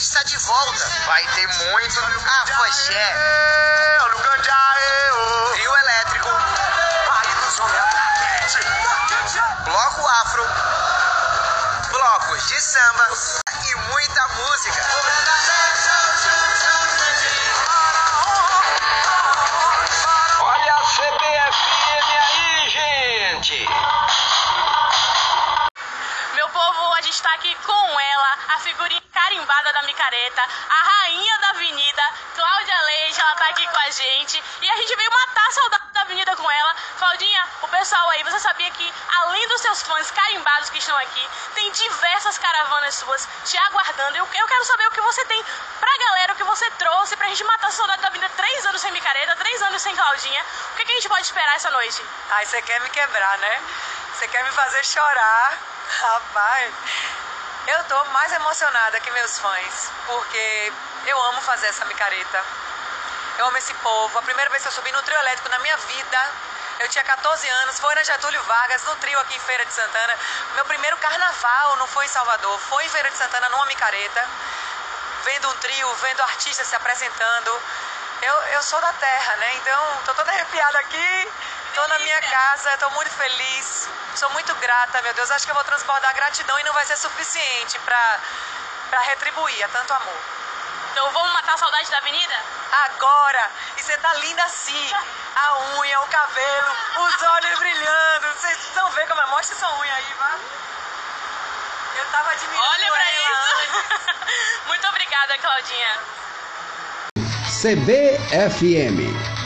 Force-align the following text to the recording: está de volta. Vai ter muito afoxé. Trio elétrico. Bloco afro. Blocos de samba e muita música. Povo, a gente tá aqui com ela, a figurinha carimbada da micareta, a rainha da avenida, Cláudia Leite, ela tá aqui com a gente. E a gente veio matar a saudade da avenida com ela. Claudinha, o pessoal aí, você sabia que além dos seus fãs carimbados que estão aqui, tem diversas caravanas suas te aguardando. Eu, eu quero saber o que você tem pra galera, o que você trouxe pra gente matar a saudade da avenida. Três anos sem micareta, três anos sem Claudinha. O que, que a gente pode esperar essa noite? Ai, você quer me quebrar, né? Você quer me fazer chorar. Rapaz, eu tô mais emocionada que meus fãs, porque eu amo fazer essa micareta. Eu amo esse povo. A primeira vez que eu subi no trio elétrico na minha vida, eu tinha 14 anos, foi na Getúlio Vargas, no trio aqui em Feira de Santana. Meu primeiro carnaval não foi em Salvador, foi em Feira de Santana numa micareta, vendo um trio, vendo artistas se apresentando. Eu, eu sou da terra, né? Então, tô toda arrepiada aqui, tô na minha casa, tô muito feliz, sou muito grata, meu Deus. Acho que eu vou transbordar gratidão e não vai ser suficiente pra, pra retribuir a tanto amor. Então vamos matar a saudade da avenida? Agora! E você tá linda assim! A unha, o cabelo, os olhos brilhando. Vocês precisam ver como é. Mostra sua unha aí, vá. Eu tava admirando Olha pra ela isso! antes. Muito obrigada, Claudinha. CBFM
está 0.00 0.22
de 0.24 0.36
volta. 0.38 0.86
Vai 1.06 1.26
ter 1.28 1.46
muito 1.46 2.00
afoxé. 2.42 3.14
Trio 5.52 5.76
elétrico. 5.76 6.28
Bloco 9.64 10.08
afro. 10.08 10.46
Blocos 11.90 12.48
de 12.48 12.60
samba 12.60 13.08
e 13.66 13.74
muita 13.74 14.28
música. 14.28 14.89
Povo, 27.20 27.28
a 27.28 27.28
gente 27.28 27.28
tá 27.28 27.34
aqui 27.34 27.54
com 27.66 28.00
ela, 28.00 28.38
a 28.48 28.58
figurinha 28.60 29.02
carimbada 29.12 29.72
da 29.72 29.82
micareta, 29.82 30.42
a 30.42 30.82
rainha 30.82 31.38
da 31.38 31.50
avenida, 31.50 32.02
Cláudia 32.34 32.82
Leite, 32.82 33.20
ela 33.20 33.34
tá 33.34 33.46
aqui 33.46 33.66
com 33.66 33.76
a 33.76 33.90
gente. 33.90 34.42
E 34.62 34.70
a 34.70 34.76
gente 34.76 34.96
veio 34.96 35.10
matar 35.10 35.46
a 35.46 35.50
saudade 35.50 35.92
da 35.92 36.00
avenida 36.02 36.36
com 36.36 36.50
ela. 36.50 36.74
Claudinha, 36.98 37.48
o 37.62 37.68
pessoal 37.68 38.08
aí, 38.10 38.22
você 38.24 38.40
sabia 38.40 38.70
que 38.70 38.94
além 39.16 39.48
dos 39.48 39.60
seus 39.60 39.82
fãs 39.82 40.10
carimbados 40.10 40.70
que 40.70 40.78
estão 40.78 40.96
aqui, 40.96 41.28
tem 41.54 41.70
diversas 41.72 42.38
caravanas 42.38 42.94
suas 42.94 43.28
te 43.44 43.58
aguardando. 43.58 44.16
Eu, 44.16 44.28
eu 44.32 44.46
quero 44.46 44.64
saber 44.64 44.86
o 44.86 44.90
que 44.90 45.00
você 45.00 45.24
tem 45.26 45.44
pra 45.78 45.98
galera, 45.98 46.32
o 46.32 46.36
que 46.36 46.44
você 46.44 46.70
trouxe 46.72 47.16
pra 47.16 47.28
gente 47.28 47.44
matar 47.44 47.68
a 47.68 47.72
saudade 47.72 48.02
da 48.02 48.08
avenida. 48.08 48.30
Três 48.36 48.66
anos 48.66 48.80
sem 48.80 48.92
micareta, 48.92 49.36
três 49.36 49.62
anos 49.62 49.82
sem 49.82 49.94
Claudinha. 49.94 50.44
O 50.72 50.76
que, 50.76 50.84
que 50.84 50.92
a 50.92 50.94
gente 50.94 51.08
pode 51.08 51.22
esperar 51.22 51.56
essa 51.56 51.70
noite? 51.70 52.02
Ai, 52.30 52.46
você 52.46 52.62
quer 52.62 52.80
me 52.80 52.88
quebrar, 52.90 53.38
né? 53.38 53.62
Você 54.20 54.28
quer 54.28 54.44
me 54.44 54.52
fazer 54.52 54.84
chorar. 54.84 55.58
Rapaz, 55.98 56.74
eu 57.68 57.84
tô 57.84 58.04
mais 58.10 58.30
emocionada 58.30 59.00
que 59.00 59.10
meus 59.12 59.38
fãs, 59.38 59.90
porque 60.06 60.72
eu 61.06 61.18
amo 61.24 61.40
fazer 61.40 61.68
essa 61.68 61.86
micareta. 61.86 62.44
Eu 63.38 63.46
amo 63.46 63.56
esse 63.56 63.72
povo. 63.72 64.18
A 64.18 64.22
primeira 64.22 64.50
vez 64.50 64.62
que 64.62 64.68
eu 64.68 64.72
subi 64.72 64.92
no 64.92 65.02
trio 65.04 65.16
elétrico 65.20 65.48
na 65.48 65.58
minha 65.60 65.74
vida, 65.74 66.32
eu 66.80 66.88
tinha 66.90 67.02
14 67.02 67.48
anos, 67.48 67.80
foi 67.80 67.94
na 67.94 68.02
Getúlio 68.02 68.42
Vargas, 68.42 68.84
no 68.84 68.94
trio 68.96 69.18
aqui 69.20 69.36
em 69.36 69.40
Feira 69.40 69.64
de 69.64 69.72
Santana. 69.72 70.14
Meu 70.54 70.66
primeiro 70.66 70.98
carnaval 70.98 71.76
não 71.76 71.86
foi 71.86 72.04
em 72.04 72.08
Salvador, 72.08 72.60
foi 72.68 72.84
em 72.84 72.90
Feira 72.90 73.08
de 73.08 73.16
Santana 73.16 73.48
numa 73.48 73.64
micareta, 73.64 74.28
vendo 75.24 75.48
um 75.48 75.56
trio, 75.56 75.94
vendo 75.94 76.20
artistas 76.20 76.66
se 76.66 76.76
apresentando. 76.76 77.62
Eu, 78.20 78.34
eu 78.34 78.62
sou 78.64 78.78
da 78.82 78.92
terra, 78.92 79.36
né? 79.36 79.54
Então, 79.54 79.98
tô 80.04 80.12
toda 80.12 80.30
arrepiada 80.30 80.78
aqui, 80.80 81.32
tô 81.74 81.88
na 81.88 81.98
minha 81.98 82.20
casa, 82.20 82.76
tô 82.78 82.90
muito 82.90 83.10
feliz, 83.10 83.88
sou 84.14 84.30
muito 84.30 84.54
grata, 84.56 85.02
meu 85.02 85.14
Deus. 85.14 85.30
Acho 85.30 85.44
que 85.44 85.50
eu 85.50 85.54
vou 85.54 85.64
transbordar 85.64 86.14
gratidão 86.14 86.58
e 86.58 86.64
não 86.64 86.72
vai 86.72 86.84
ser 86.84 86.96
suficiente 86.96 87.78
pra, 87.80 88.18
pra 88.90 89.00
retribuir 89.00 89.64
a 89.64 89.68
tanto 89.68 89.92
amor. 89.92 90.20
Então 90.92 91.10
vamos 91.12 91.32
matar 91.32 91.54
a 91.54 91.58
saudade 91.58 91.90
da 91.90 91.98
avenida? 91.98 92.34
Agora! 92.86 93.50
E 93.76 93.82
você 93.82 93.96
tá 93.98 94.12
linda 94.14 94.42
assim! 94.44 94.92
A 95.36 95.58
unha, 95.78 96.00
o 96.00 96.06
cabelo, 96.08 96.72
os 96.98 97.22
olhos 97.22 97.58
brilhando. 97.58 98.26
Vocês 98.36 98.56
precisam 98.56 98.90
ver 98.90 99.06
como 99.06 99.20
é. 99.20 99.26
Mostra 99.26 99.56
sua 99.56 99.78
unha 99.78 99.94
aí, 99.94 100.14
vá. 100.18 100.36
Eu 101.96 102.06
tava 102.06 102.30
admirando 102.32 102.68
Olha 102.68 102.92
pra 102.92 103.10
ela 103.10 103.30
isso! 103.30 103.58
antes. 103.60 104.66
Muito 104.66 104.88
obrigada, 104.88 105.38
Claudinha. 105.38 105.98
CBFM 107.62 109.39